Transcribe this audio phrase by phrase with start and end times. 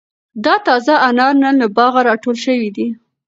[0.45, 2.87] دا تازه انار نن له باغه را ټول شوي دي.